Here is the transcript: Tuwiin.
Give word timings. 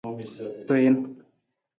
Tuwiin. 0.65 0.95